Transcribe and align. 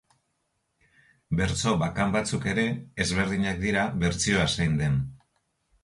Bertso 1.41 1.75
bakan 1.85 2.17
batzuk 2.17 2.49
ere 2.55 2.65
ezberdinak 3.05 3.65
dira 3.69 3.87
bertsioa 4.05 4.53
zein 4.59 4.79
den. 4.85 5.03